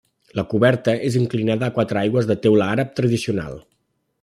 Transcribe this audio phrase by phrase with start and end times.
[0.37, 3.63] La coberta és inclinada a quatre aigües de teula àrab tradicional.